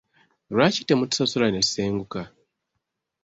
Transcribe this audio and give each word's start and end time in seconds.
Lwaki 0.53 0.81
temutusasula 0.87 1.47
netusenguka? 1.49 2.21